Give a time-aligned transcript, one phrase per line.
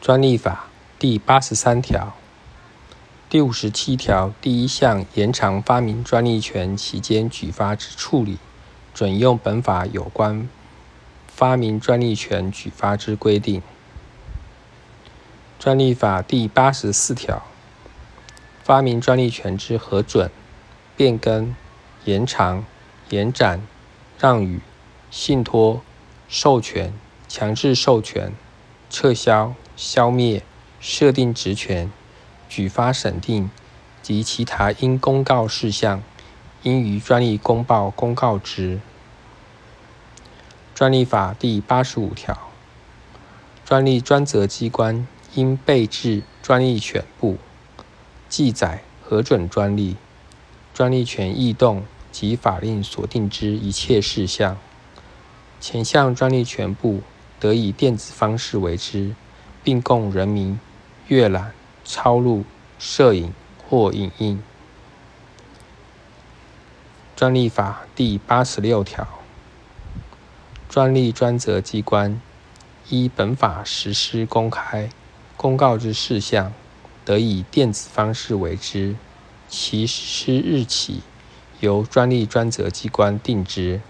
[0.00, 0.64] 专利法
[0.98, 2.14] 第八十三条、
[3.28, 8.38] 第五十七条第一项延长发明专利权期间举发之处理，
[8.94, 10.48] 准用本法有关
[11.26, 13.60] 发明专利权举发之规定。
[15.58, 17.42] 专利法第八十四条，
[18.64, 20.30] 发明专利权之核准、
[20.96, 21.54] 变更、
[22.06, 22.64] 延长、
[23.10, 23.60] 延展、
[24.18, 24.62] 让与、
[25.10, 25.82] 信托、
[26.26, 26.94] 授权、
[27.28, 28.32] 强制授权、
[28.90, 30.42] 撤销、消灭、
[30.80, 31.92] 设定职权、
[32.48, 33.48] 举发审定
[34.02, 36.02] 及其他应公告事项，
[36.64, 38.80] 应于专利公报公告之。
[40.74, 42.50] 专利法第八十五条，
[43.64, 47.38] 专利专责机关应备置专利权部，
[48.28, 49.96] 记载核准专利、
[50.74, 54.58] 专利权异动及法令所定之一切事项。
[55.60, 57.02] 前项专利权部
[57.40, 59.16] 得以电子方式为之，
[59.64, 60.60] 并供人民
[61.08, 61.52] 阅览、
[61.84, 62.44] 抄录、
[62.78, 63.32] 摄影
[63.66, 64.40] 或影印。
[67.16, 69.08] 专利法第八十六条，
[70.68, 72.20] 专利专责机关
[72.88, 74.90] 依本法实施公开
[75.36, 76.52] 公告之事项，
[77.04, 78.96] 得以电子方式为之，
[79.48, 81.02] 其实施日起
[81.60, 83.80] 由专利专责机关定之。